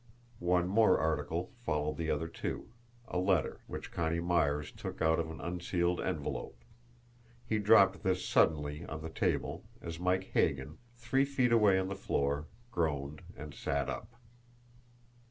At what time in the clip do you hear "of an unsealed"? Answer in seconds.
5.19-6.01